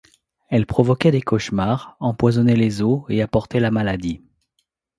[0.49, 4.23] Elle provoquait des cauchemars, empoisonnait les eaux et apportait la maladie.